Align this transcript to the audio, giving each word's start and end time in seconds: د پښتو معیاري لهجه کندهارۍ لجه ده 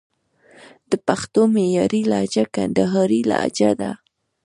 د 0.89 0.91
پښتو 1.07 1.41
معیاري 1.55 2.01
لهجه 2.11 2.43
کندهارۍ 2.55 3.21
لجه 3.31 3.71
ده 3.79 3.91